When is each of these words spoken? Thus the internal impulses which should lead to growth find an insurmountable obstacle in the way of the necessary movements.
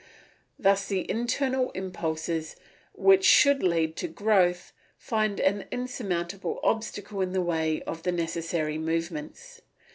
Thus 0.57 0.87
the 0.87 1.07
internal 1.11 1.69
impulses 1.73 2.55
which 2.93 3.23
should 3.23 3.61
lead 3.61 3.95
to 3.97 4.07
growth 4.07 4.73
find 4.97 5.39
an 5.39 5.65
insurmountable 5.71 6.59
obstacle 6.63 7.21
in 7.21 7.33
the 7.33 7.39
way 7.43 7.83
of 7.83 8.01
the 8.01 8.11
necessary 8.11 8.79
movements. 8.79 9.61